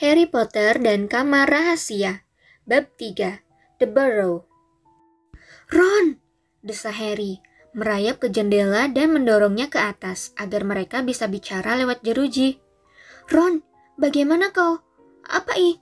[0.00, 2.24] Harry Potter dan Kamar Rahasia
[2.64, 3.44] Bab 3
[3.76, 4.48] The Burrow
[5.68, 6.16] Ron!
[6.64, 7.44] Desa Harry,
[7.76, 12.56] merayap ke jendela dan mendorongnya ke atas agar mereka bisa bicara lewat jeruji.
[13.28, 13.60] Ron,
[14.00, 14.80] bagaimana kau?
[15.28, 15.76] Apa i?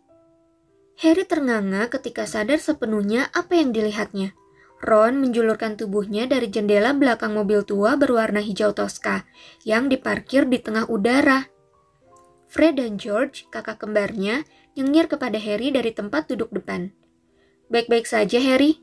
[0.99, 4.35] Harry ternganga ketika sadar sepenuhnya apa yang dilihatnya.
[4.81, 9.29] Ron menjulurkan tubuhnya dari jendela belakang mobil tua berwarna hijau toska
[9.63, 11.47] yang diparkir di tengah udara.
[12.51, 14.43] Fred dan George, kakak kembarnya,
[14.75, 16.91] nyengir kepada Harry dari tempat duduk depan.
[17.71, 18.83] Baik-baik saja, Harry.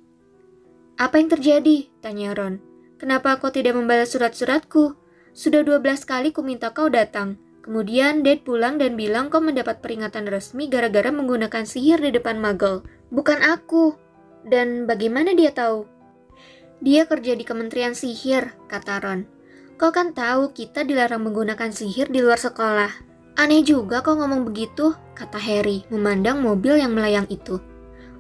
[0.96, 1.92] Apa yang terjadi?
[2.00, 2.64] Tanya Ron.
[2.96, 4.96] Kenapa kau tidak membalas surat-suratku?
[5.36, 7.36] Sudah 12 kali ku minta kau datang.
[7.60, 12.88] Kemudian Dad pulang dan bilang kau mendapat peringatan resmi gara-gara menggunakan sihir di depan Muggle.
[13.12, 14.00] Bukan aku.
[14.48, 15.84] Dan bagaimana dia tahu?
[16.80, 19.28] Dia kerja di Kementerian Sihir, kata Ron.
[19.76, 23.07] Kau kan tahu kita dilarang menggunakan sihir di luar sekolah.
[23.38, 27.62] Aneh juga kau ngomong begitu, kata Harry, memandang mobil yang melayang itu.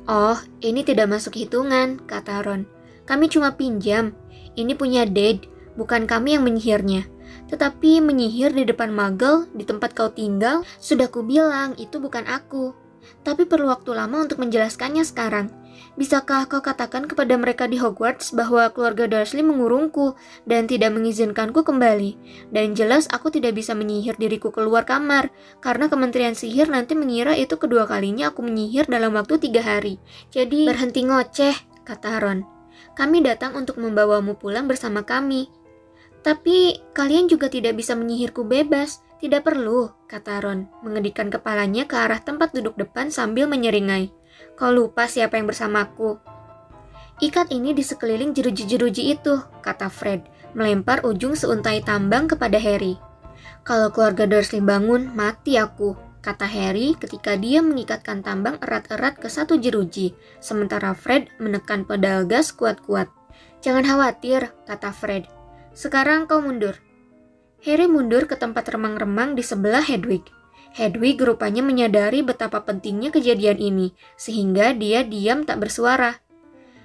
[0.05, 2.69] Oh, ini tidak masuk hitungan, kata Ron.
[3.09, 4.14] Kami cuma pinjam.
[4.53, 7.09] Ini punya Dad, bukan kami yang menyihirnya.
[7.50, 12.78] Tetapi menyihir di depan Muggle, di tempat kau tinggal, sudah kubilang itu bukan aku.
[13.25, 15.50] Tapi perlu waktu lama untuk menjelaskannya sekarang.
[15.98, 20.14] Bisakah kau katakan kepada mereka di Hogwarts bahwa keluarga Dursley mengurungku
[20.45, 22.14] dan tidak mengizinkanku kembali?
[22.53, 27.58] Dan jelas aku tidak bisa menyihir diriku keluar kamar, karena Kementerian Sihir nanti mengira itu
[27.58, 29.98] kedua kalinya aku menyihir dalam waktu tiga hari.
[30.30, 32.45] Jadi, berhenti ngoceh, kata Ron.
[32.94, 35.50] Kami datang untuk membawamu pulang bersama kami.
[36.22, 39.02] Tapi, kalian juga tidak bisa menyihirku bebas.
[39.18, 44.14] Tidak perlu, kata Ron, mengedikan kepalanya ke arah tempat duduk depan sambil menyeringai.
[44.58, 46.17] Kau lupa siapa yang bersamaku.
[47.22, 50.25] Ikat ini di sekeliling jeruji-jeruji itu, kata Fred,
[50.58, 52.97] melempar ujung seuntai tambang kepada Harry.
[53.61, 55.94] Kalau keluarga Dursley bangun, mati aku,
[56.25, 62.50] kata Harry ketika dia mengikatkan tambang erat-erat ke satu jeruji, sementara Fred menekan pedal gas
[62.50, 63.13] kuat-kuat.
[63.61, 65.29] Jangan khawatir, kata Fred.
[65.78, 66.81] Sekarang kau mundur.
[67.62, 70.25] Harry mundur ke tempat remang-remang di sebelah Hedwig.
[70.75, 73.88] Hedwig rupanya menyadari betapa pentingnya kejadian ini,
[74.19, 76.19] sehingga dia diam tak bersuara.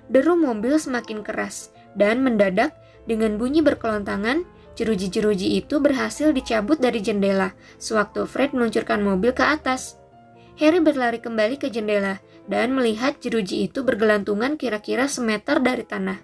[0.06, 2.76] Deru mobil semakin keras, dan mendadak
[3.08, 4.46] dengan bunyi berkelontangan,
[4.78, 9.98] jeruji-jeruji itu berhasil dicabut dari jendela, sewaktu Fred meluncurkan mobil ke atas.
[10.60, 16.20] Harry berlari kembali ke jendela dan melihat jeruji itu bergelantungan kira-kira semeter dari tanah.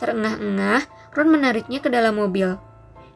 [0.00, 2.69] Terengah-engah, Ron menariknya ke dalam mobil.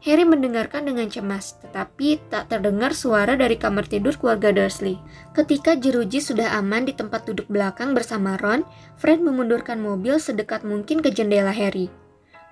[0.05, 5.01] Harry mendengarkan dengan cemas, tetapi tak terdengar suara dari kamar tidur keluarga Dursley.
[5.33, 8.69] Ketika jeruji sudah aman di tempat duduk belakang bersama Ron,
[9.01, 11.89] Fred memundurkan mobil sedekat mungkin ke jendela Harry.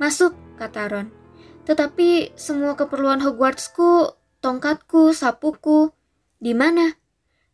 [0.00, 1.12] Masuk, kata Ron.
[1.68, 5.92] Tetapi semua keperluan Hogwartsku, tongkatku, sapuku,
[6.40, 6.96] di mana?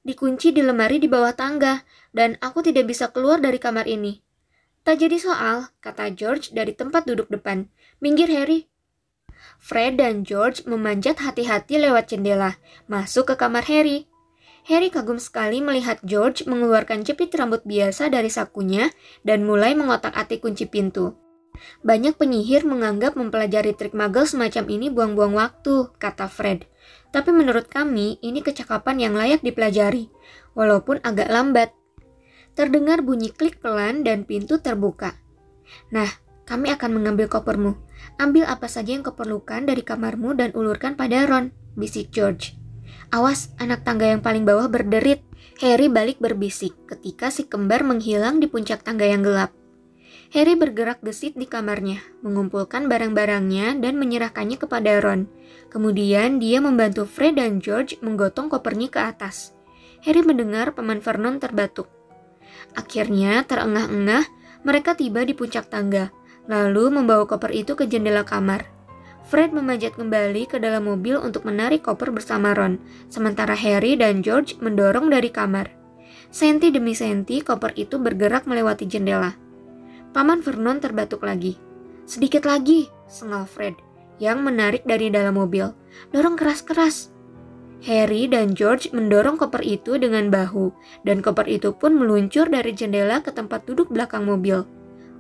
[0.07, 1.83] Dikunci di lemari di bawah tangga,
[2.15, 4.23] dan aku tidak bisa keluar dari kamar ini.
[4.87, 7.67] Tak jadi soal, kata George dari tempat duduk depan.
[7.99, 8.71] Minggir, Harry,
[9.59, 14.07] Fred dan George memanjat hati-hati lewat jendela, masuk ke kamar Harry.
[14.65, 18.95] Harry kagum sekali melihat George mengeluarkan jepit rambut biasa dari sakunya
[19.27, 21.19] dan mulai mengotak-atik kunci pintu.
[21.83, 26.71] Banyak penyihir menganggap mempelajari trik magel semacam ini buang-buang waktu, kata Fred.
[27.11, 30.13] Tapi menurut kami, ini kecakapan yang layak dipelajari,
[30.55, 31.75] walaupun agak lambat.
[32.55, 35.19] Terdengar bunyi klik pelan dan pintu terbuka.
[35.91, 36.09] Nah,
[36.47, 37.88] kami akan mengambil kopermu.
[38.19, 42.59] Ambil apa saja yang kau perlukan dari kamarmu dan ulurkan pada Ron, bisik George.
[43.15, 45.23] Awas, anak tangga yang paling bawah berderit.
[45.63, 49.51] Harry balik berbisik ketika si kembar menghilang di puncak tangga yang gelap.
[50.29, 55.25] Harry bergerak gesit di kamarnya, mengumpulkan barang-barangnya dan menyerahkannya kepada Ron.
[55.73, 59.57] Kemudian dia membantu Fred dan George menggotong kopernya ke atas.
[60.05, 61.89] Harry mendengar Paman Vernon terbatuk.
[62.77, 64.29] Akhirnya, terengah-engah,
[64.69, 66.13] mereka tiba di puncak tangga
[66.49, 68.67] lalu membawa koper itu ke jendela kamar.
[69.29, 72.81] Fred memanjat kembali ke dalam mobil untuk menarik koper bersama Ron,
[73.13, 75.69] sementara Harry dan George mendorong dari kamar.
[76.33, 79.37] Senti demi senti, koper itu bergerak melewati jendela.
[80.17, 81.61] Paman Vernon terbatuk lagi.
[82.09, 83.77] Sedikit lagi, sengal Fred,
[84.17, 85.77] yang menarik dari dalam mobil.
[86.09, 87.12] Dorong keras-keras.
[87.85, 90.73] Harry dan George mendorong koper itu dengan bahu,
[91.05, 94.65] dan koper itu pun meluncur dari jendela ke tempat duduk belakang mobil.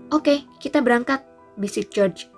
[0.08, 1.20] Oke, kita berangkat,
[1.60, 2.32] bisik George.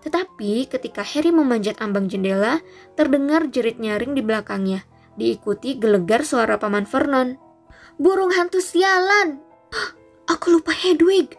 [0.00, 2.64] Tetapi ketika Harry memanjat ambang jendela,
[2.96, 4.82] terdengar jerit nyaring di belakangnya,
[5.20, 7.36] diikuti gelegar suara paman Vernon.
[8.00, 9.38] Burung hantu sialan!
[10.32, 11.36] Aku lupa Hedwig!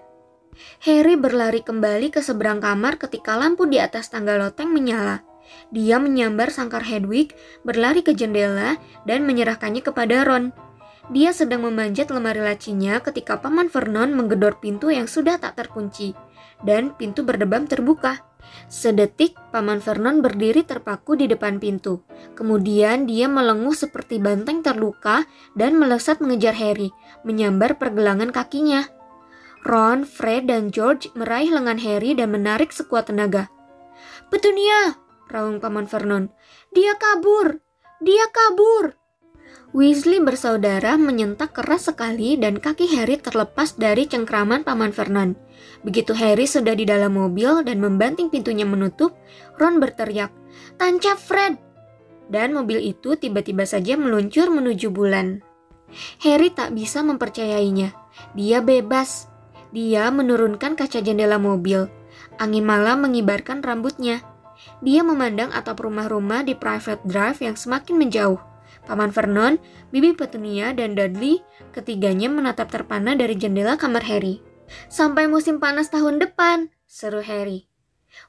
[0.86, 5.26] Harry berlari kembali ke seberang kamar ketika lampu di atas tangga loteng menyala.
[5.74, 7.34] Dia menyambar sangkar Hedwig,
[7.66, 8.78] berlari ke jendela,
[9.10, 10.54] dan menyerahkannya kepada Ron.
[11.12, 16.16] Dia sedang memanjat lemari lacinya ketika Paman Vernon menggedor pintu yang sudah tak terkunci,
[16.64, 18.24] dan pintu berdebam terbuka.
[18.72, 22.08] Sedetik, Paman Vernon berdiri terpaku di depan pintu.
[22.40, 25.28] Kemudian dia melenguh seperti banteng terluka
[25.60, 26.92] dan melesat mengejar Harry,
[27.28, 28.88] menyambar pergelangan kakinya.
[29.64, 33.52] Ron, Fred, dan George meraih lengan Harry dan menarik sekuat tenaga.
[34.32, 35.00] Petunia!
[35.32, 36.32] raung Paman Vernon.
[36.72, 37.60] Dia kabur!
[38.04, 39.03] Dia kabur!
[39.74, 45.34] Weasley bersaudara menyentak keras sekali dan kaki Harry terlepas dari cengkraman Paman Vernon.
[45.82, 49.18] Begitu Harry sudah di dalam mobil dan membanting pintunya menutup,
[49.58, 50.30] Ron berteriak,
[50.78, 51.58] Tancap Fred!
[52.30, 55.42] Dan mobil itu tiba-tiba saja meluncur menuju bulan.
[56.22, 57.98] Harry tak bisa mempercayainya.
[58.38, 59.26] Dia bebas.
[59.74, 61.90] Dia menurunkan kaca jendela mobil.
[62.38, 64.22] Angin malam mengibarkan rambutnya.
[64.86, 68.53] Dia memandang atap rumah-rumah di private drive yang semakin menjauh.
[68.84, 69.60] Paman Vernon,
[69.96, 71.40] Bibi Petunia, dan Dudley,
[71.72, 74.44] ketiganya menatap terpana dari jendela kamar Harry.
[74.92, 77.72] Sampai musim panas tahun depan, seru Harry.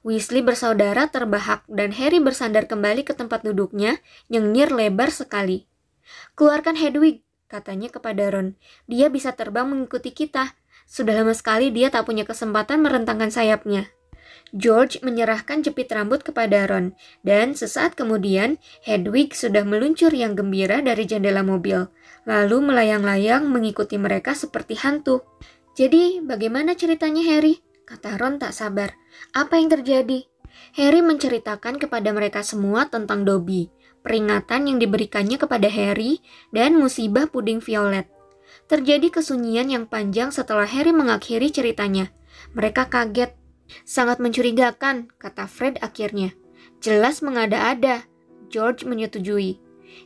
[0.01, 4.01] Weasley bersaudara terbahak dan Harry bersandar kembali ke tempat duduknya,
[4.33, 5.69] nyengir lebar sekali.
[6.37, 8.57] Keluarkan Hedwig, katanya kepada Ron.
[8.89, 10.57] Dia bisa terbang mengikuti kita.
[10.85, 13.89] Sudah lama sekali dia tak punya kesempatan merentangkan sayapnya.
[14.55, 16.95] George menyerahkan jepit rambut kepada Ron,
[17.27, 21.91] dan sesaat kemudian Hedwig sudah meluncur yang gembira dari jendela mobil,
[22.23, 25.27] lalu melayang-layang mengikuti mereka seperti hantu.
[25.75, 27.59] Jadi, bagaimana ceritanya Harry?
[27.85, 28.95] Kata Ron tak sabar.
[29.35, 30.23] Apa yang terjadi?
[30.79, 33.69] Harry menceritakan kepada mereka semua tentang Dobby,
[34.07, 36.23] peringatan yang diberikannya kepada Harry,
[36.55, 38.07] dan musibah puding violet.
[38.71, 42.15] Terjadi kesunyian yang panjang setelah Harry mengakhiri ceritanya.
[42.55, 43.35] Mereka kaget
[43.85, 46.33] Sangat mencurigakan, kata Fred akhirnya.
[46.85, 48.05] Jelas mengada-ada.
[48.53, 49.59] George menyetujui.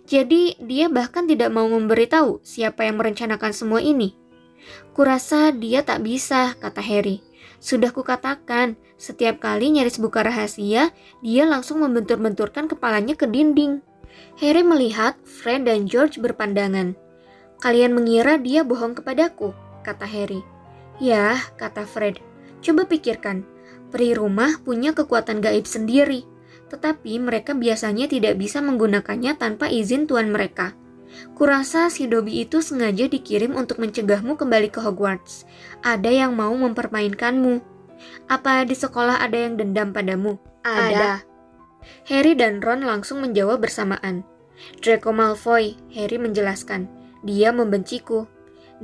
[0.09, 4.17] Jadi dia bahkan tidak mau memberitahu siapa yang merencanakan semua ini.
[4.93, 7.25] Kurasa dia tak bisa, kata Harry.
[7.59, 10.95] Sudah kukatakan, setiap kali nyaris buka rahasia,
[11.25, 13.83] dia langsung membentur-benturkan kepalanya ke dinding.
[14.39, 16.95] Harry melihat Fred dan George berpandangan.
[17.59, 19.51] Kalian mengira dia bohong kepadaku,
[19.83, 20.43] kata Harry.
[21.03, 22.23] Ya, kata Fred.
[22.59, 23.47] Coba pikirkan,
[23.95, 26.27] peri rumah punya kekuatan gaib sendiri,
[26.69, 30.77] tetapi mereka biasanya tidak bisa menggunakannya tanpa izin tuan mereka.
[31.33, 35.49] Kurasa si Dobby itu sengaja dikirim untuk mencegahmu kembali ke Hogwarts.
[35.81, 37.65] Ada yang mau mempermainkanmu.
[38.29, 40.37] Apa di sekolah ada yang dendam padamu?
[40.63, 41.25] Ada.
[42.13, 44.21] Harry dan Ron langsung menjawab bersamaan.
[44.85, 46.91] Draco Malfoy, Harry menjelaskan.
[47.25, 48.29] Dia membenciku.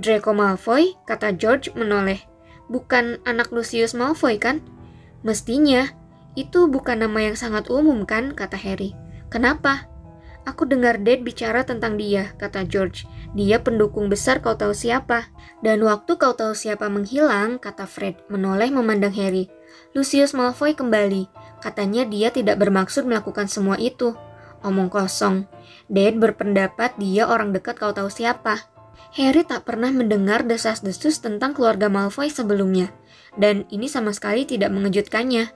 [0.01, 2.34] Draco Malfoy, kata George menoleh
[2.69, 4.61] bukan anak Lucius Malfoy kan?
[5.25, 5.89] Mestinya,
[6.35, 8.93] itu bukan nama yang sangat umum kan, kata Harry.
[9.31, 9.89] Kenapa?
[10.45, 13.09] Aku dengar Dad bicara tentang dia, kata George.
[13.33, 15.33] Dia pendukung besar kau tahu siapa.
[15.65, 19.49] Dan waktu kau tahu siapa menghilang, kata Fred, menoleh memandang Harry.
[19.97, 21.33] Lucius Malfoy kembali.
[21.65, 24.13] Katanya dia tidak bermaksud melakukan semua itu.
[24.61, 25.49] Omong kosong.
[25.89, 28.69] Dad berpendapat dia orang dekat kau tahu siapa.
[29.15, 32.91] Harry tak pernah mendengar desas-desus tentang keluarga Malfoy sebelumnya,
[33.39, 35.51] dan ini sama sekali tidak mengejutkannya.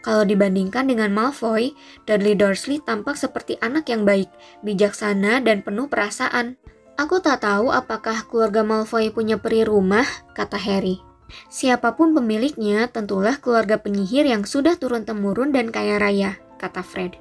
[0.00, 1.76] Kalau dibandingkan dengan Malfoy,
[2.08, 4.30] Dudley Dursley tampak seperti anak yang baik,
[4.64, 6.56] bijaksana, dan penuh perasaan.
[6.96, 10.04] Aku tak tahu apakah keluarga Malfoy punya peri rumah,
[10.36, 11.00] kata Harry.
[11.48, 17.16] Siapa pun pemiliknya, tentulah keluarga penyihir yang sudah turun-temurun dan kaya raya, kata Fred.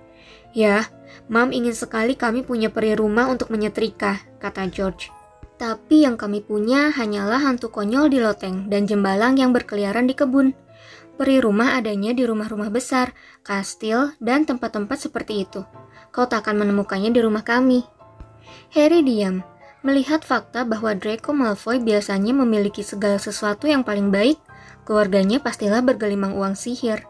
[0.52, 0.90] Ya,
[1.30, 5.14] Mam ingin sekali kami punya peri rumah untuk menyetrika, kata George.
[5.60, 10.56] Tapi yang kami punya hanyalah hantu konyol di loteng dan jembalang yang berkeliaran di kebun.
[11.20, 13.12] Peri rumah adanya di rumah-rumah besar,
[13.44, 15.68] kastil, dan tempat-tempat seperti itu.
[16.16, 17.84] Kau tak akan menemukannya di rumah kami.
[18.72, 19.44] Harry diam,
[19.84, 24.40] melihat fakta bahwa Draco Malfoy biasanya memiliki segala sesuatu yang paling baik,
[24.88, 27.04] keluarganya pastilah bergelimang uang sihir.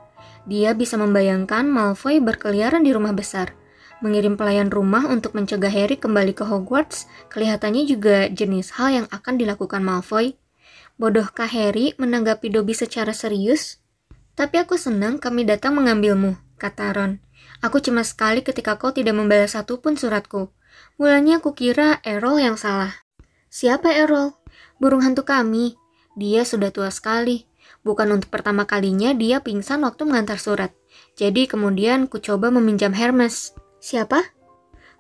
[0.50, 3.54] Dia bisa membayangkan Malfoy berkeliaran di rumah besar,
[4.00, 9.36] Mengirim pelayan rumah untuk mencegah Harry kembali ke Hogwarts kelihatannya juga jenis hal yang akan
[9.36, 10.40] dilakukan Malfoy.
[10.96, 13.84] Bodohkah Harry menanggapi Dobby secara serius?
[14.40, 17.20] Tapi aku senang kami datang mengambilmu, kata Ron.
[17.60, 20.48] Aku cemas sekali ketika kau tidak membalas satupun suratku.
[20.96, 23.04] Mulanya aku kira Errol yang salah.
[23.52, 24.32] Siapa Errol?
[24.80, 25.76] Burung hantu kami.
[26.16, 27.52] Dia sudah tua sekali.
[27.84, 30.72] Bukan untuk pertama kalinya dia pingsan waktu mengantar surat.
[31.20, 33.59] Jadi kemudian ku coba meminjam Hermes.
[33.80, 34.36] Siapa?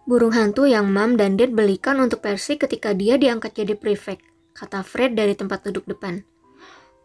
[0.08, 4.24] Burung hantu yang Mam dan Dad belikan untuk Percy ketika dia diangkat jadi prefect,
[4.56, 6.24] kata Fred dari tempat duduk depan.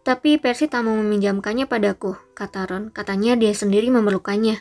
[0.04, 2.84] Tapi Percy tak mau meminjamkannya padaku, kata Ron.
[2.92, 4.60] Katanya dia sendiri memerlukannya.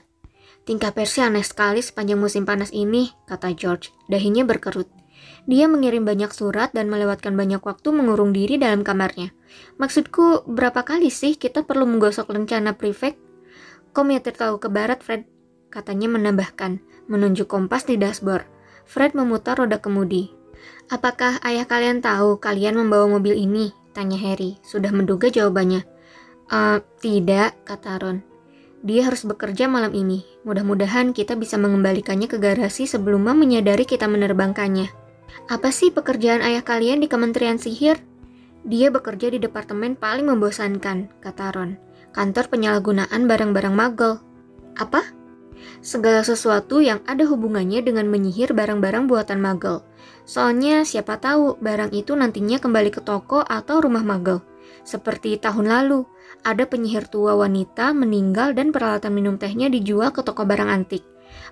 [0.63, 3.91] Tingkah Percy aneh sekali sepanjang musim panas ini, kata George.
[4.07, 4.87] Dahinya berkerut.
[5.43, 9.35] Dia mengirim banyak surat dan melewatkan banyak waktu mengurung diri dalam kamarnya.
[9.75, 13.19] Maksudku, berapa kali sih kita perlu menggosok rencana prefect?
[13.91, 15.27] Kau nyetir tahu ke barat, Fred?
[15.67, 18.47] Katanya menambahkan, menunjuk kompas di dashboard.
[18.83, 20.31] Fred memutar roda kemudi.
[20.91, 23.71] Apakah ayah kalian tahu kalian membawa mobil ini?
[23.93, 25.85] Tanya Harry, sudah menduga jawabannya.
[26.49, 28.19] Uh, tidak, kata Ron.
[28.83, 30.27] Dia harus bekerja malam ini.
[30.43, 34.91] Mudah-mudahan kita bisa mengembalikannya ke garasi sebelum menyadari kita menerbangkannya.
[35.47, 37.95] Apa sih pekerjaan ayah kalian di Kementerian Sihir?
[38.67, 41.79] Dia bekerja di departemen paling membosankan, kata Ron.
[42.11, 44.19] Kantor penyalahgunaan barang-barang magel.
[44.75, 45.22] Apa?
[45.83, 49.83] Segala sesuatu yang ada hubungannya dengan menyihir barang-barang buatan magel.
[50.23, 54.39] Soalnya siapa tahu barang itu nantinya kembali ke toko atau rumah magel.
[54.83, 56.03] Seperti tahun lalu,
[56.43, 61.03] ada penyihir tua wanita meninggal dan peralatan minum tehnya dijual ke toko barang antik.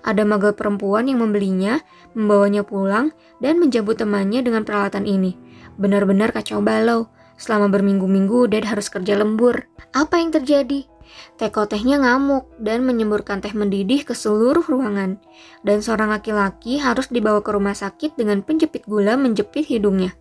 [0.02, 1.80] Ada magel perempuan yang membelinya,
[2.12, 5.38] membawanya pulang, dan menjemput temannya dengan peralatan ini.
[5.80, 7.08] Benar-benar kacau balau.
[7.40, 9.66] Selama berminggu-minggu, Dad harus kerja lembur.
[9.96, 10.91] Apa yang terjadi?
[11.36, 15.18] Teko tehnya ngamuk dan menyemburkan teh mendidih ke seluruh ruangan.
[15.66, 20.14] Dan seorang laki-laki harus dibawa ke rumah sakit dengan penjepit gula menjepit hidungnya.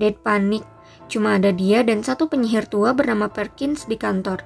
[0.00, 0.64] Dad panik
[1.08, 4.44] Cuma ada dia dan satu penyihir tua bernama Perkins di kantor.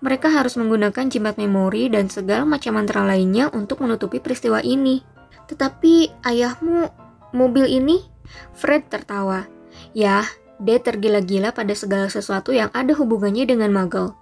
[0.00, 5.04] Mereka harus menggunakan jimat memori dan segala macam mantra lainnya untuk menutupi peristiwa ini.
[5.44, 6.88] Tetapi ayahmu,
[7.36, 8.00] mobil ini?
[8.56, 9.44] Fred tertawa.
[9.92, 10.24] Ya,
[10.56, 14.16] dia tergila-gila pada segala sesuatu yang ada hubungannya dengan Muggle.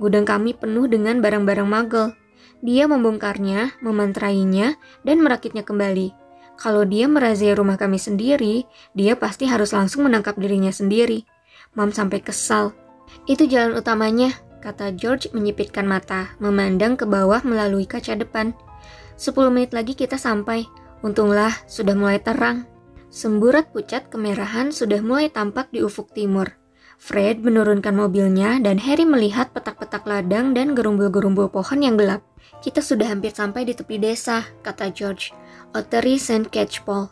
[0.00, 2.14] Gudang kami penuh dengan barang-barang Muggle.
[2.62, 6.14] Dia membongkarnya, memantrainya, dan merakitnya kembali.
[6.54, 8.62] Kalau dia merazia rumah kami sendiri,
[8.94, 11.26] dia pasti harus langsung menangkap dirinya sendiri.
[11.74, 12.70] Mam sampai kesal.
[13.26, 14.30] Itu jalan utamanya,
[14.62, 18.54] kata George menyipitkan mata, memandang ke bawah melalui kaca depan.
[19.18, 20.62] Sepuluh menit lagi kita sampai.
[21.02, 22.62] Untunglah, sudah mulai terang.
[23.10, 26.61] Semburat pucat kemerahan sudah mulai tampak di ufuk timur.
[27.02, 32.22] Fred menurunkan mobilnya dan Harry melihat petak-petak ladang dan gerumbul-gerumbul pohon yang gelap.
[32.62, 35.34] Kita sudah hampir sampai di tepi desa, kata George.
[35.74, 36.46] Ottery St.
[36.46, 37.10] Catchpole.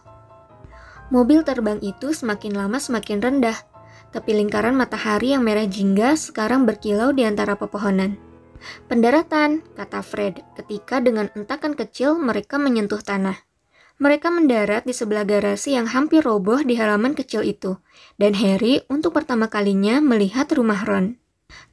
[1.11, 3.59] Mobil terbang itu semakin lama semakin rendah,
[4.15, 8.15] tapi lingkaran matahari yang merah jingga sekarang berkilau di antara pepohonan.
[8.87, 13.50] Pendaratan, kata Fred, ketika dengan entakan kecil mereka menyentuh tanah.
[14.01, 17.77] Mereka mendarat di sebelah garasi yang hampir roboh di halaman kecil itu,
[18.17, 21.21] dan Harry untuk pertama kalinya melihat rumah Ron.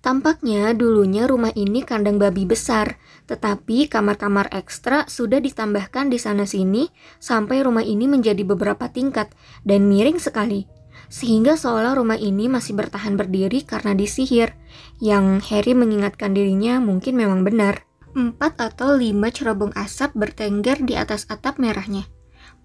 [0.03, 2.99] Tampaknya dulunya rumah ini kandang babi besar,
[3.31, 9.31] tetapi kamar-kamar ekstra sudah ditambahkan di sana-sini sampai rumah ini menjadi beberapa tingkat
[9.63, 10.67] dan miring sekali.
[11.07, 14.51] Sehingga seolah rumah ini masih bertahan berdiri karena disihir,
[14.99, 17.87] yang Harry mengingatkan dirinya mungkin memang benar.
[18.11, 22.16] Empat atau lima cerobong asap bertengger di atas atap merahnya.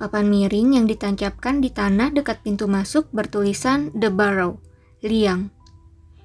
[0.02, 4.58] Papan miring yang ditancapkan di tanah dekat pintu masuk bertulisan The Barrow,
[4.98, 5.54] liang.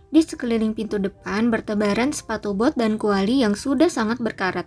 [0.10, 4.66] Di sekeliling pintu depan bertebaran sepatu bot dan kuali yang sudah sangat berkarat.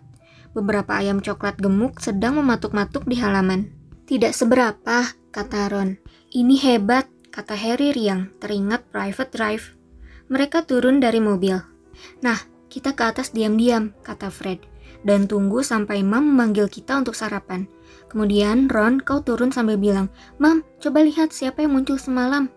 [0.55, 3.75] Beberapa ayam coklat gemuk sedang mematuk-matuk di halaman.
[4.07, 5.03] Tidak seberapa,
[5.35, 5.99] kata Ron.
[6.31, 9.75] Ini hebat, kata Harry riang, teringat private drive.
[10.31, 11.59] Mereka turun dari mobil.
[12.23, 12.39] Nah,
[12.71, 14.70] kita ke atas diam-diam, kata Fred.
[15.01, 17.65] Dan tunggu sampai Mam memanggil kita untuk sarapan.
[18.11, 22.53] Kemudian Ron, kau turun sambil bilang, Mam, coba lihat siapa yang muncul semalam.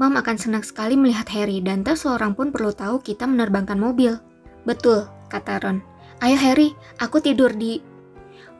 [0.00, 4.16] Mam akan senang sekali melihat Harry dan tak seorang pun perlu tahu kita menerbangkan mobil.
[4.64, 5.78] Betul, kata Ron.
[6.20, 7.80] Ayo Harry, aku tidur di...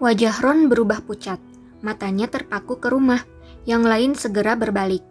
[0.00, 1.36] Wajah Ron berubah pucat.
[1.84, 3.20] Matanya terpaku ke rumah.
[3.68, 5.04] Yang lain segera berbalik.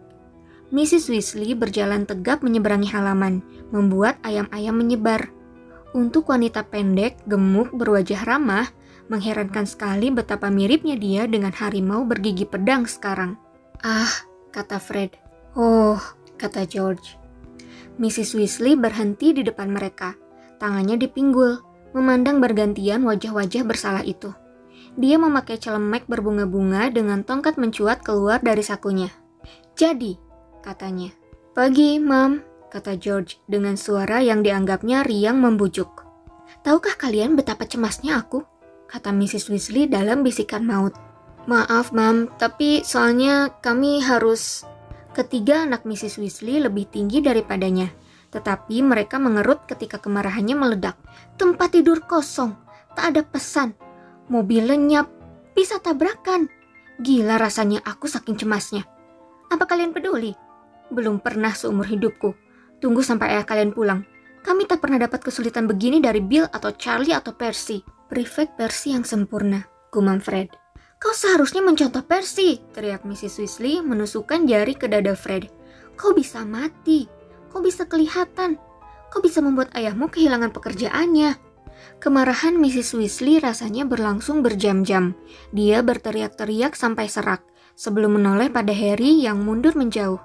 [0.70, 1.10] Mrs.
[1.10, 3.42] Weasley berjalan tegap menyeberangi halaman,
[3.74, 5.30] membuat ayam-ayam menyebar.
[5.90, 8.70] Untuk wanita pendek, gemuk, berwajah ramah,
[9.10, 13.34] mengherankan sekali betapa miripnya dia dengan harimau bergigi pedang sekarang.
[13.82, 14.10] Ah,
[14.54, 15.18] kata Fred.
[15.58, 15.98] Oh,
[16.38, 17.18] kata George.
[17.98, 18.38] Mrs.
[18.38, 20.14] Weasley berhenti di depan mereka,
[20.62, 21.58] tangannya dipinggul,
[21.90, 24.30] memandang bergantian wajah-wajah bersalah itu.
[24.94, 29.10] Dia memakai celemek berbunga-bunga dengan tongkat mencuat keluar dari sakunya.
[29.74, 30.14] Jadi,
[30.62, 31.10] katanya.
[31.50, 36.06] Pagi, Mam, kata George dengan suara yang dianggapnya riang membujuk.
[36.62, 38.46] Tahukah kalian betapa cemasnya aku?
[38.90, 39.50] kata Mrs.
[39.50, 40.94] Weasley dalam bisikan maut.
[41.46, 44.66] Maaf, Mam, tapi soalnya kami harus
[45.10, 46.22] Ketiga anak Mrs.
[46.22, 47.90] Weasley lebih tinggi daripadanya,
[48.30, 50.94] tetapi mereka mengerut ketika kemarahannya meledak.
[51.34, 52.54] Tempat tidur kosong,
[52.94, 53.74] tak ada pesan.
[54.30, 55.10] Mobil lenyap,
[55.50, 56.46] bisa tabrakan.
[57.02, 58.86] Gila rasanya aku saking cemasnya.
[59.50, 60.30] Apa kalian peduli?
[60.94, 62.38] Belum pernah seumur hidupku.
[62.80, 64.02] Tunggu sampai ayah kalian pulang.
[64.40, 67.84] Kami tak pernah dapat kesulitan begini dari Bill atau Charlie atau Percy.
[68.08, 70.48] Prefect Percy yang sempurna, gumam Fred.
[71.00, 73.40] Kau seharusnya mencontoh Percy, teriak Mrs.
[73.40, 75.48] Weasley menusukkan jari ke dada Fred.
[75.96, 77.08] Kau bisa mati,
[77.52, 78.56] kau bisa kelihatan,
[79.12, 81.36] kau bisa membuat ayahmu kehilangan pekerjaannya.
[82.00, 82.96] Kemarahan Mrs.
[82.96, 85.16] Weasley rasanya berlangsung berjam-jam.
[85.52, 87.44] Dia berteriak-teriak sampai serak,
[87.76, 90.20] sebelum menoleh pada Harry yang mundur menjauh.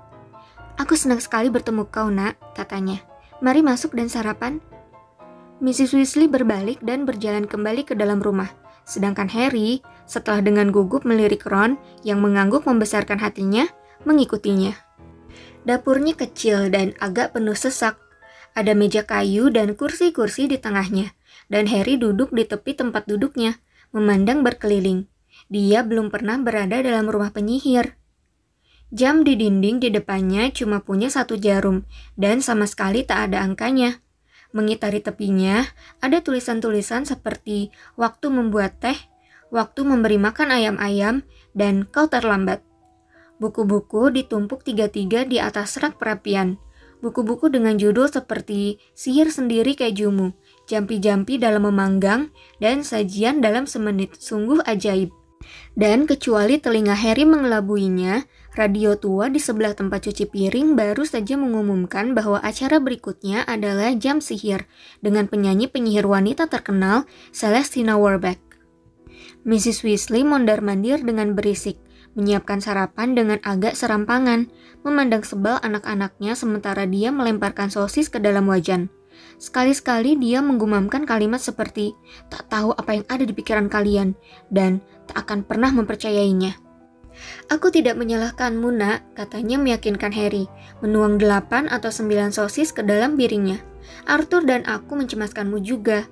[0.76, 3.00] Aku senang sekali bertemu kau, nak, katanya.
[3.40, 4.60] Mari masuk dan sarapan.
[5.64, 5.96] Mrs.
[5.96, 8.52] Weasley berbalik dan berjalan kembali ke dalam rumah.
[8.84, 13.72] Sedangkan Harry, setelah dengan gugup melirik Ron yang mengangguk membesarkan hatinya,
[14.04, 14.76] mengikutinya.
[15.66, 17.98] Dapurnya kecil dan agak penuh sesak.
[18.54, 21.16] Ada meja kayu dan kursi-kursi di tengahnya,
[21.50, 23.58] dan Harry duduk di tepi tempat duduknya,
[23.96, 25.08] memandang berkeliling.
[25.48, 27.98] Dia belum pernah berada dalam rumah penyihir.
[28.96, 31.84] Jam di dinding di depannya cuma punya satu jarum,
[32.16, 34.00] dan sama sekali tak ada angkanya.
[34.56, 35.68] Mengitari tepinya,
[36.00, 38.96] ada tulisan-tulisan seperti waktu membuat teh,
[39.52, 42.64] waktu memberi makan ayam-ayam, dan kau terlambat.
[43.36, 46.56] Buku-buku ditumpuk tiga-tiga di atas rak perapian.
[47.04, 50.32] Buku-buku dengan judul seperti Sihir Sendiri Kejumu,
[50.72, 52.32] Jampi-Jampi dalam Memanggang,
[52.64, 55.12] dan Sajian dalam Semenit, sungguh ajaib.
[55.76, 58.24] Dan kecuali telinga Harry mengelabuinya,
[58.56, 64.24] radio tua di sebelah tempat cuci piring baru saja mengumumkan bahwa acara berikutnya adalah Jam
[64.24, 64.66] Sihir
[65.04, 67.04] dengan penyanyi penyihir wanita terkenal
[67.36, 68.40] Celestina Warbeck.
[69.46, 69.86] Mrs.
[69.86, 71.78] Weasley mondar-mandir dengan berisik,
[72.16, 74.50] menyiapkan sarapan dengan agak serampangan,
[74.82, 78.90] memandang sebal anak-anaknya sementara dia melemparkan sosis ke dalam wajan.
[79.38, 81.94] Sekali-sekali dia menggumamkan kalimat seperti,
[82.32, 84.16] tak tahu apa yang ada di pikiran kalian,
[84.50, 86.65] dan tak akan pernah mempercayainya.
[87.48, 90.50] Aku tidak menyalahkanmu, nak, katanya meyakinkan Harry,
[90.82, 93.62] menuang delapan atau sembilan sosis ke dalam piringnya.
[94.10, 96.06] Arthur dan aku mencemaskanmu juga.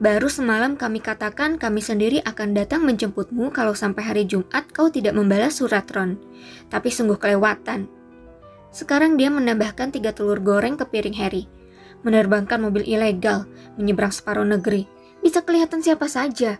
[0.00, 5.12] Baru semalam kami katakan kami sendiri akan datang menjemputmu kalau sampai hari Jumat kau tidak
[5.12, 6.16] membalas surat Ron.
[6.72, 7.84] Tapi sungguh kelewatan.
[8.70, 11.44] Sekarang dia menambahkan tiga telur goreng ke piring Harry.
[12.00, 13.44] Menerbangkan mobil ilegal,
[13.76, 14.88] menyeberang separuh negeri.
[15.20, 16.56] Bisa kelihatan siapa saja.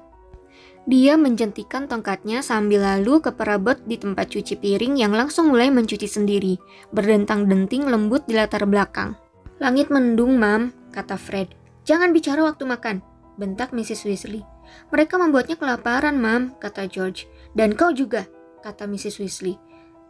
[0.88, 6.08] Dia menjentikan tongkatnya sambil lalu ke perabot di tempat cuci piring yang langsung mulai mencuci
[6.08, 6.56] sendiri,
[6.96, 9.12] berdentang-denting lembut di latar belakang.
[9.60, 11.52] Langit mendung, Mam, kata Fred.
[11.84, 13.04] Jangan bicara waktu makan,
[13.36, 14.08] bentak Mrs.
[14.08, 14.40] Weasley.
[14.88, 17.28] Mereka membuatnya kelaparan, Mam, kata George.
[17.52, 18.24] Dan kau juga,
[18.64, 19.20] kata Mrs.
[19.20, 19.60] Weasley.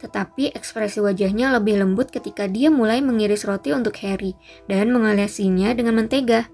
[0.01, 4.33] Tetapi ekspresi wajahnya lebih lembut ketika dia mulai mengiris roti untuk Harry
[4.65, 6.49] dan mengalasinya dengan mentega.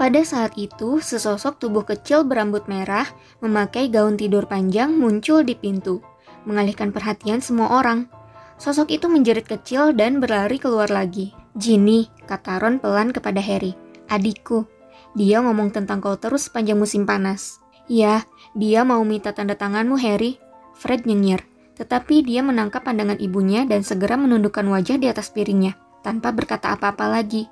[0.00, 3.06] Pada saat itu, sesosok tubuh kecil berambut merah
[3.44, 6.00] memakai gaun tidur panjang muncul di pintu,
[6.48, 8.08] mengalihkan perhatian semua orang.
[8.56, 11.34] Sosok itu menjerit kecil dan berlari keluar lagi.
[11.58, 13.76] Ginny, kata Ron pelan kepada Harry.
[14.08, 14.64] Adikku.
[15.12, 17.60] Dia ngomong tentang kau terus sepanjang musim panas.
[17.90, 18.24] Ya,
[18.56, 20.40] dia mau minta tanda tanganmu, Harry.
[20.72, 21.44] Fred nyengir.
[21.76, 27.10] Tetapi dia menangkap pandangan ibunya dan segera menundukkan wajah di atas piringnya, tanpa berkata apa-apa
[27.10, 27.48] lagi.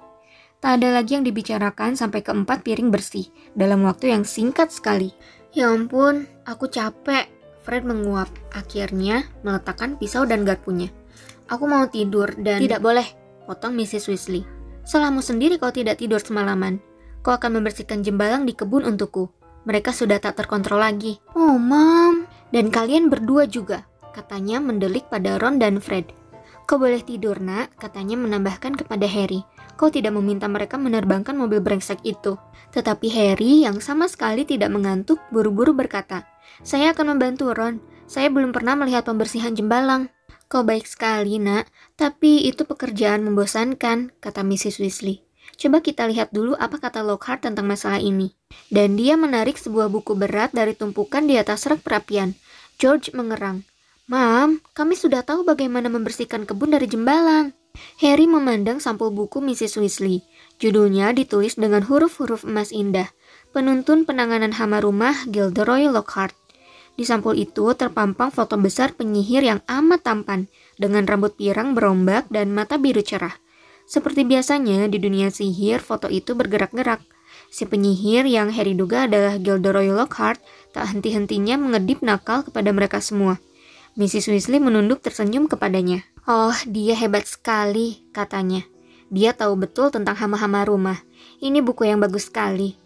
[0.60, 5.08] Tak ada lagi yang dibicarakan sampai keempat piring bersih dalam waktu yang singkat sekali.
[5.56, 7.32] Ya ampun, aku capek.
[7.64, 10.92] Fred menguap, akhirnya meletakkan pisau dan garpunya.
[11.48, 12.60] Aku mau tidur dan...
[12.60, 13.04] Tidak boleh,
[13.48, 14.12] potong Mrs.
[14.12, 14.44] Weasley.
[14.84, 16.76] Salahmu sendiri kau tidak tidur semalaman.
[17.20, 19.32] Kau akan membersihkan jembalang di kebun untukku.
[19.64, 21.20] Mereka sudah tak terkontrol lagi.
[21.36, 22.28] Oh, Mam.
[22.52, 26.08] Dan kalian berdua juga, katanya mendelik pada Ron dan Fred.
[26.64, 29.44] Kau boleh tidur, nak, katanya menambahkan kepada Harry.
[29.80, 32.36] Kau tidak meminta mereka menerbangkan mobil brengsek itu.
[32.76, 36.28] Tetapi Harry yang sama sekali tidak mengantuk buru-buru berkata,
[36.60, 37.80] Saya akan membantu Ron.
[38.04, 40.12] Saya belum pernah melihat pembersihan jembalang.
[40.52, 41.64] Kau baik sekali, nak.
[41.96, 44.84] Tapi itu pekerjaan membosankan, kata Mrs.
[44.84, 45.24] Weasley.
[45.56, 48.36] Coba kita lihat dulu apa kata Lockhart tentang masalah ini.
[48.68, 52.36] Dan dia menarik sebuah buku berat dari tumpukan di atas rak perapian.
[52.76, 53.64] George mengerang.
[54.12, 57.56] Mam, kami sudah tahu bagaimana membersihkan kebun dari jembalang.
[58.00, 59.76] Harry memandang sampul buku Mrs.
[59.76, 60.24] Weasley.
[60.56, 63.12] Judulnya ditulis dengan huruf-huruf emas indah.
[63.52, 66.36] Penuntun penanganan hama rumah Gilderoy Lockhart.
[66.96, 72.52] Di sampul itu terpampang foto besar penyihir yang amat tampan, dengan rambut pirang berombak dan
[72.52, 73.36] mata biru cerah.
[73.88, 77.00] Seperti biasanya di dunia sihir, foto itu bergerak-gerak.
[77.50, 80.38] Si penyihir yang Harry duga adalah Gilderoy Lockhart
[80.70, 83.42] tak henti-hentinya mengedip nakal kepada mereka semua.
[83.98, 84.30] Mrs.
[84.30, 86.06] Weasley menunduk tersenyum kepadanya.
[86.28, 88.60] Oh, dia hebat sekali, katanya.
[89.08, 90.98] Dia tahu betul tentang hama-hama rumah.
[91.40, 92.76] Ini buku yang bagus sekali.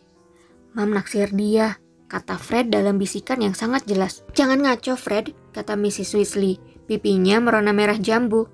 [0.79, 4.23] Mam naksir dia, kata Fred dalam bisikan yang sangat jelas.
[4.39, 6.15] Jangan ngaco, Fred, kata Mrs.
[6.15, 6.63] Weasley.
[6.87, 8.47] Pipinya merona merah jambu.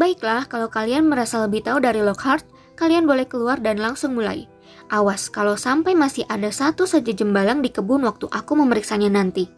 [0.00, 2.48] Baiklah, kalau kalian merasa lebih tahu dari Lockhart,
[2.80, 4.48] kalian boleh keluar dan langsung mulai.
[4.88, 9.48] Awas kalau sampai masih ada satu saja jembalang di kebun waktu aku memeriksanya nanti.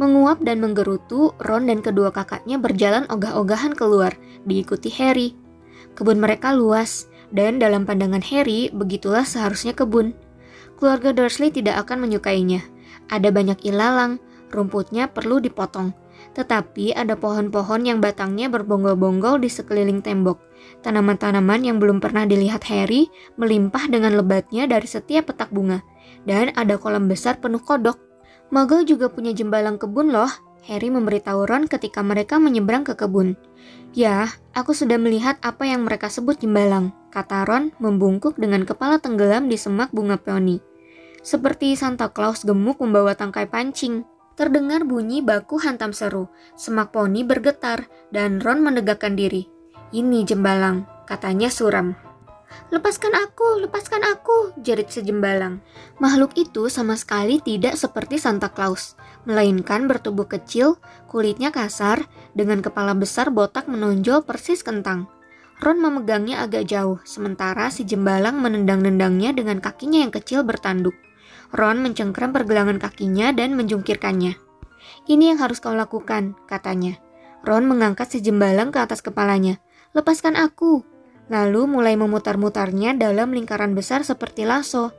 [0.00, 4.16] Menguap dan menggerutu, Ron dan kedua kakaknya berjalan ogah-ogahan keluar,
[4.48, 5.36] diikuti Harry.
[5.92, 10.16] Kebun mereka luas, dan dalam pandangan Harry, begitulah seharusnya kebun.
[10.80, 12.64] Keluarga Dursley tidak akan menyukainya.
[13.12, 14.16] Ada banyak ilalang,
[14.48, 15.92] rumputnya perlu dipotong.
[16.32, 20.40] Tetapi ada pohon-pohon yang batangnya berbonggol-bonggol di sekeliling tembok.
[20.80, 25.84] Tanaman-tanaman yang belum pernah dilihat Harry melimpah dengan lebatnya dari setiap petak bunga.
[26.24, 28.09] Dan ada kolam besar penuh kodok.
[28.50, 30.30] Muggle juga punya jembalang kebun loh,
[30.66, 33.38] Harry memberitahu Ron ketika mereka menyeberang ke kebun.
[33.94, 39.46] Ya, aku sudah melihat apa yang mereka sebut jembalang, kata Ron membungkuk dengan kepala tenggelam
[39.46, 40.58] di semak bunga peony.
[41.22, 44.06] Seperti Santa Claus gemuk membawa tangkai pancing.
[44.38, 49.44] Terdengar bunyi baku hantam seru, semak poni bergetar, dan Ron menegakkan diri.
[49.92, 51.92] Ini jembalang, katanya suram.
[52.70, 55.58] Lepaskan aku, lepaskan aku, jerit sejembalang.
[55.98, 58.94] Makhluk itu sama sekali tidak seperti Santa Claus,
[59.26, 60.78] melainkan bertubuh kecil,
[61.10, 65.10] kulitnya kasar, dengan kepala besar botak menonjol persis kentang.
[65.60, 70.96] Ron memegangnya agak jauh, sementara si jembalang menendang-nendangnya dengan kakinya yang kecil bertanduk.
[71.52, 74.40] Ron mencengkram pergelangan kakinya dan menjungkirkannya.
[75.04, 76.96] Ini yang harus kau lakukan, katanya.
[77.44, 79.60] Ron mengangkat si jembalang ke atas kepalanya.
[79.92, 80.89] Lepaskan aku.
[81.30, 84.90] Lalu mulai memutar-mutarnya dalam lingkaran besar seperti lasso.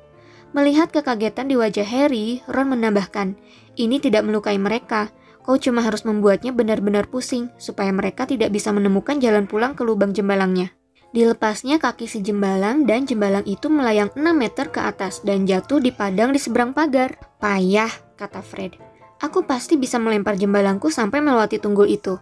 [0.56, 3.36] Melihat kekagetan di wajah Harry, Ron menambahkan,
[3.76, 5.12] ini tidak melukai mereka.
[5.44, 10.16] Kau cuma harus membuatnya benar-benar pusing, supaya mereka tidak bisa menemukan jalan pulang ke lubang
[10.16, 10.72] jembalangnya.
[11.12, 15.92] Dilepasnya kaki si jembalang dan jembalang itu melayang 6 meter ke atas dan jatuh di
[15.92, 17.20] padang di seberang pagar.
[17.44, 18.80] Payah, kata Fred.
[19.20, 22.16] Aku pasti bisa melempar jembalangku sampai melewati tunggul itu.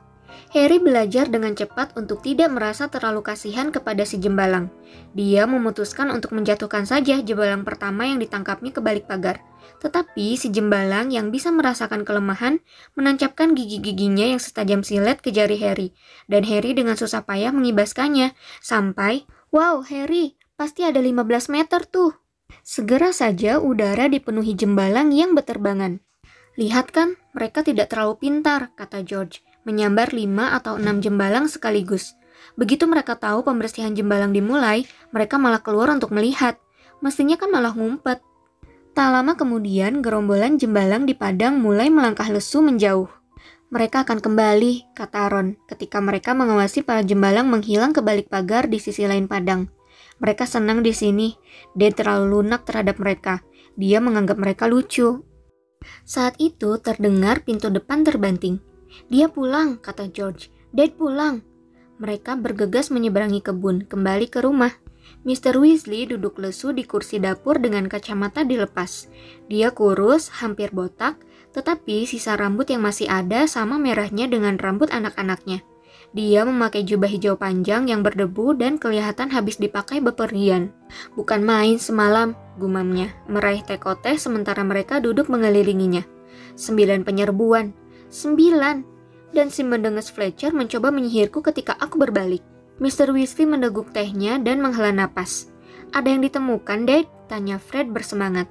[0.49, 4.73] Harry belajar dengan cepat untuk tidak merasa terlalu kasihan kepada si jembalang.
[5.13, 9.45] Dia memutuskan untuk menjatuhkan saja jembalang pertama yang ditangkapnya ke balik pagar.
[9.83, 12.59] Tetapi si jembalang yang bisa merasakan kelemahan
[12.97, 15.93] menancapkan gigi-giginya yang setajam silet ke jari Harry.
[16.25, 18.33] Dan Harry dengan susah payah mengibaskannya.
[18.63, 22.17] Sampai, wow Harry, pasti ada 15 meter tuh.
[22.65, 26.01] Segera saja udara dipenuhi jembalang yang beterbangan.
[26.57, 32.17] Lihat kan, mereka tidak terlalu pintar, kata George menyambar lima atau enam jembalang sekaligus.
[32.57, 36.57] Begitu mereka tahu pembersihan jembalang dimulai, mereka malah keluar untuk melihat.
[37.05, 38.25] Mestinya kan malah ngumpet.
[38.97, 43.07] Tak lama kemudian, gerombolan jembalang di padang mulai melangkah lesu menjauh.
[43.69, 48.81] Mereka akan kembali, kata Ron, ketika mereka mengawasi para jembalang menghilang ke balik pagar di
[48.81, 49.69] sisi lain padang.
[50.19, 51.37] Mereka senang di sini.
[51.77, 53.45] Dia terlalu lunak terhadap mereka.
[53.79, 55.23] Dia menganggap mereka lucu.
[56.03, 58.59] Saat itu terdengar pintu depan terbanting.
[59.09, 60.53] Dia pulang, kata George.
[60.69, 61.41] Dad pulang.
[61.99, 64.71] Mereka bergegas menyeberangi kebun, kembali ke rumah.
[65.25, 65.59] Mr.
[65.59, 69.11] Weasley duduk lesu di kursi dapur dengan kacamata dilepas.
[69.51, 71.19] Dia kurus, hampir botak,
[71.51, 75.65] tetapi sisa rambut yang masih ada sama merahnya dengan rambut anak-anaknya.
[76.09, 80.73] Dia memakai jubah hijau panjang yang berdebu dan kelihatan habis dipakai bepergian.
[81.13, 86.01] Bukan main semalam, gumamnya, meraih tekote sementara mereka duduk mengelilinginya.
[86.57, 87.77] Sembilan penyerbuan,
[88.09, 88.81] Sembilan.
[89.29, 92.41] Dan si mendenges Fletcher mencoba menyihirku ketika aku berbalik.
[92.81, 93.13] Mr.
[93.13, 95.53] Weasley mendeguk tehnya dan menghela napas.
[95.93, 97.05] Ada yang ditemukan, Dad?
[97.29, 98.49] Tanya Fred bersemangat.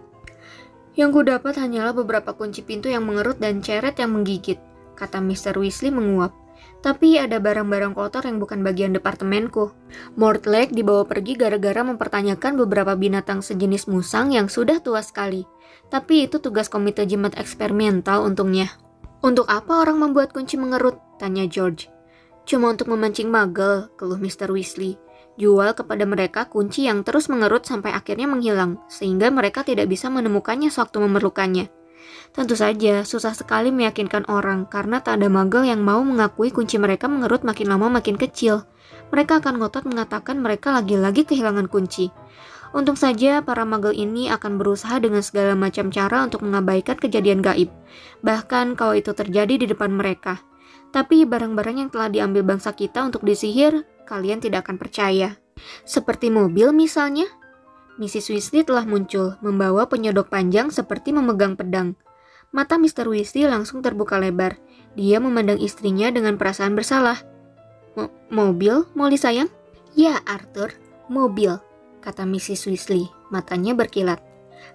[0.95, 4.59] Yang ku dapat hanyalah beberapa kunci pintu yang mengerut dan ceret yang menggigit,
[4.95, 5.59] kata Mr.
[5.59, 6.35] Weasley menguap.
[6.79, 9.75] Tapi ada barang-barang kotor yang bukan bagian departemenku.
[10.15, 15.43] Mortlake dibawa pergi gara-gara mempertanyakan beberapa binatang sejenis musang yang sudah tua sekali.
[15.91, 18.71] Tapi itu tugas komite jimat eksperimental untungnya.
[19.19, 20.95] Untuk apa orang membuat kunci mengerut?
[21.19, 21.91] Tanya George.
[22.47, 24.47] Cuma untuk memancing magel, keluh Mr.
[24.55, 24.95] Weasley.
[25.35, 30.71] Jual kepada mereka kunci yang terus mengerut sampai akhirnya menghilang, sehingga mereka tidak bisa menemukannya
[30.71, 31.67] sewaktu memerlukannya.
[32.31, 37.11] Tentu saja, susah sekali meyakinkan orang karena tak ada magel yang mau mengakui kunci mereka
[37.11, 38.71] mengerut makin lama makin kecil.
[39.11, 42.15] Mereka akan ngotot mengatakan mereka lagi-lagi kehilangan kunci.
[42.77, 47.73] Untung saja para magel ini akan berusaha dengan segala macam cara untuk mengabaikan kejadian gaib,
[48.21, 50.45] bahkan kalau itu terjadi di depan mereka.
[50.93, 55.41] Tapi barang-barang yang telah diambil bangsa kita untuk disihir, kalian tidak akan percaya.
[55.89, 57.25] Seperti mobil misalnya.
[57.99, 58.31] Mrs.
[58.31, 61.99] Weasley telah muncul, membawa penyodok panjang seperti memegang pedang.
[62.55, 63.11] Mata Mr.
[63.11, 64.57] Weasley langsung terbuka lebar.
[64.95, 67.21] Dia memandang istrinya dengan perasaan bersalah.
[68.31, 69.51] mobil, Molly sayang?
[69.99, 70.71] Ya, Arthur,
[71.11, 71.59] mobil
[72.09, 72.73] kata Mrs.
[72.73, 74.25] Weasley, matanya berkilat.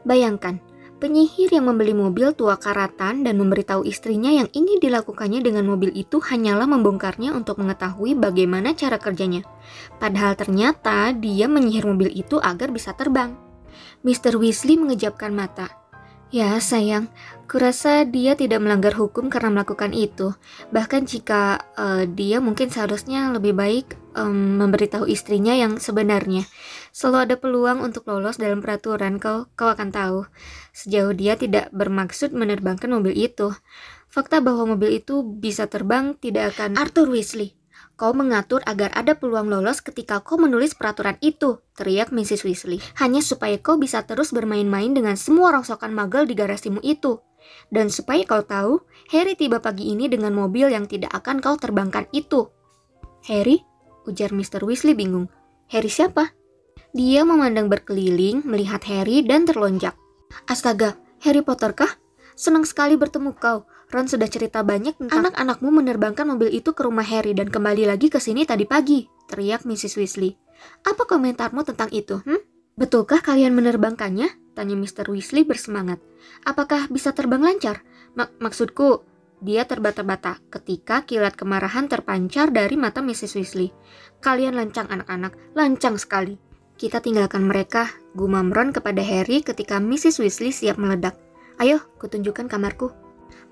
[0.05, 0.61] Bayangkan,
[1.01, 6.21] penyihir yang membeli mobil tua karatan dan memberitahu istrinya yang ingin dilakukannya dengan mobil itu
[6.21, 9.41] hanyalah membongkarnya untuk mengetahui bagaimana cara kerjanya.
[9.97, 13.33] Padahal ternyata dia menyihir mobil itu agar bisa terbang.
[14.05, 14.37] Mr.
[14.37, 15.73] Weasley mengejapkan mata.
[16.33, 17.13] Ya, sayang,
[17.45, 20.33] kurasa dia tidak melanggar hukum karena melakukan itu.
[20.73, 26.41] Bahkan jika uh, dia mungkin seharusnya lebih baik um, memberitahu istrinya yang sebenarnya.
[26.93, 30.29] Selalu ada peluang untuk lolos dalam peraturan, kau, kau akan tahu.
[30.77, 33.49] Sejauh dia tidak bermaksud menerbangkan mobil itu.
[34.13, 36.77] Fakta bahwa mobil itu bisa terbang tidak akan...
[36.77, 37.57] Arthur Weasley,
[37.93, 42.41] Kau mengatur agar ada peluang lolos ketika kau menulis peraturan itu, teriak Mrs.
[42.41, 42.81] Weasley.
[42.97, 47.21] Hanya supaya kau bisa terus bermain-main dengan semua rongsokan magel di garasimu itu.
[47.69, 48.81] Dan supaya kau tahu,
[49.13, 52.49] Harry tiba pagi ini dengan mobil yang tidak akan kau terbangkan itu.
[53.29, 53.61] Harry?
[54.09, 54.65] Ujar Mr.
[54.65, 55.29] Weasley bingung.
[55.69, 56.33] Harry siapa?
[56.93, 59.97] Dia memandang berkeliling, melihat Harry dan terlonjak.
[60.45, 60.93] Astaga,
[61.25, 61.89] Harry Potter kah?
[62.37, 63.65] Senang sekali bertemu kau.
[63.89, 68.13] Ron sudah cerita banyak tentang anak-anakmu menerbangkan mobil itu ke rumah Harry dan kembali lagi
[68.13, 69.97] ke sini tadi pagi, teriak Mrs.
[69.97, 70.37] Weasley.
[70.85, 72.41] Apa komentarmu tentang itu, hmm?
[72.77, 74.53] Betulkah kalian menerbangkannya?
[74.53, 75.09] Tanya Mr.
[75.09, 75.97] Weasley bersemangat.
[76.45, 77.81] Apakah bisa terbang lancar?
[78.13, 79.01] Mak maksudku,
[79.41, 83.33] dia terbata-bata ketika kilat kemarahan terpancar dari mata Mrs.
[83.33, 83.73] Weasley.
[84.21, 86.52] Kalian lancang anak-anak, lancang sekali.
[86.83, 90.19] Kita tinggalkan mereka, gumam Ron kepada Harry ketika Mrs.
[90.19, 91.15] Weasley siap meledak.
[91.55, 92.91] Ayo, kutunjukkan kamarku.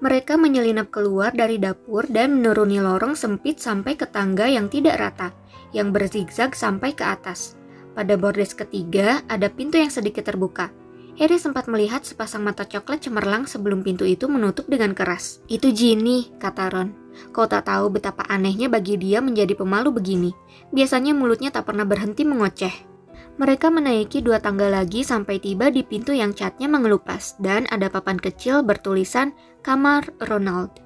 [0.04, 5.32] Mereka menyelinap keluar dari dapur dan menuruni lorong sempit sampai ke tangga yang tidak rata,
[5.72, 7.56] yang berzigzag sampai ke atas.
[7.96, 10.68] Pada bordes ketiga, ada pintu yang sedikit terbuka.
[11.16, 15.40] Harry sempat melihat sepasang mata coklat cemerlang sebelum pintu itu menutup dengan keras.
[15.48, 16.92] Itu Ginny, kata Ron.
[17.32, 20.36] Kau tak tahu betapa anehnya bagi dia menjadi pemalu begini.
[20.76, 22.91] Biasanya mulutnya tak pernah berhenti mengoceh.
[23.40, 28.20] Mereka menaiki dua tangga lagi sampai tiba di pintu yang catnya mengelupas dan ada papan
[28.20, 29.32] kecil bertulisan
[29.64, 30.84] kamar Ronald.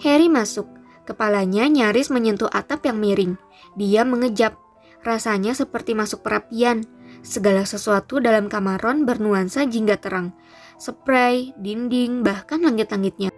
[0.00, 0.64] Harry masuk.
[1.04, 3.36] Kepalanya nyaris menyentuh atap yang miring.
[3.76, 4.56] Dia mengejap.
[5.04, 6.88] Rasanya seperti masuk perapian.
[7.20, 10.32] Segala sesuatu dalam kamar Ron bernuansa jingga terang.
[10.80, 13.28] Spray, dinding, bahkan langit-langitnya.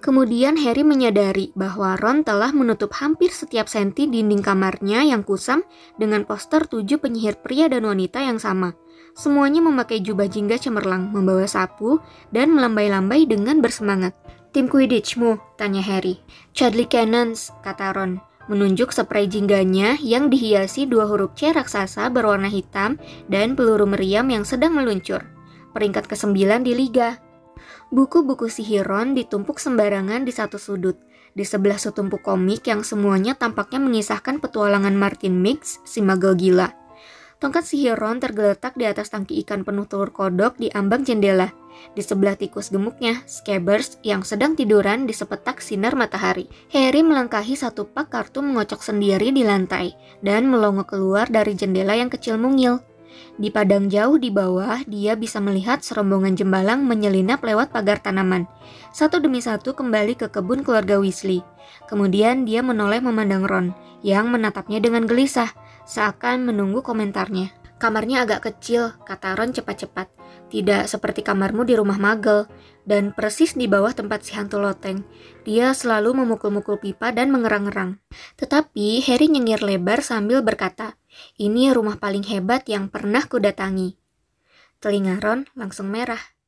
[0.00, 5.60] Kemudian Harry menyadari bahwa Ron telah menutup hampir setiap senti dinding kamarnya yang kusam
[6.00, 8.72] dengan poster tujuh penyihir pria dan wanita yang sama.
[9.12, 12.00] Semuanya memakai jubah jingga cemerlang, membawa sapu,
[12.32, 14.16] dan melambai-lambai dengan bersemangat.
[14.56, 15.60] Tim Quidditchmu?
[15.60, 16.24] Tanya Harry.
[16.56, 22.96] Chadley Cannons, kata Ron, menunjuk spray jingganya yang dihiasi dua huruf C raksasa berwarna hitam
[23.28, 25.22] dan peluru meriam yang sedang meluncur.
[25.76, 27.29] Peringkat ke-9 di Liga.
[27.90, 30.94] Buku-buku sihiron ditumpuk sembarangan di satu sudut,
[31.34, 36.70] di sebelah setumpuk komik yang semuanya tampaknya mengisahkan petualangan Martin Mix, si magel gila.
[37.42, 41.50] Tongkat sihiron tergeletak di atas tangki ikan penuh telur kodok di ambang jendela.
[41.96, 46.46] Di sebelah tikus gemuknya, Scabbers yang sedang tiduran di sepetak sinar matahari.
[46.70, 52.12] Harry melangkahi satu pak kartu mengocok sendiri di lantai dan melongo keluar dari jendela yang
[52.12, 52.84] kecil mungil.
[53.40, 58.44] Di padang jauh di bawah, dia bisa melihat serombongan jembalang menyelinap lewat pagar tanaman.
[58.92, 61.40] Satu demi satu kembali ke kebun keluarga Weasley.
[61.88, 63.66] Kemudian dia menoleh memandang Ron,
[64.04, 65.50] yang menatapnya dengan gelisah,
[65.88, 67.54] seakan menunggu komentarnya.
[67.80, 70.12] Kamarnya agak kecil, kata Ron cepat-cepat.
[70.52, 72.44] Tidak seperti kamarmu di rumah Magel,
[72.84, 75.00] dan persis di bawah tempat si hantu loteng.
[75.48, 77.96] Dia selalu memukul-mukul pipa dan mengerang-erang.
[78.36, 80.99] Tetapi Harry nyengir lebar sambil berkata,
[81.38, 83.96] ini rumah paling hebat yang pernah kudatangi.
[84.80, 86.39] Telinga Ron langsung merah.